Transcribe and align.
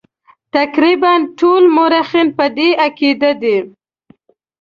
تقریبا 0.55 1.11
ټول 1.39 1.63
مورخین 1.75 2.27
په 2.37 2.45
دې 2.57 2.69
عقیده 2.85 3.31
دي. 3.41 3.57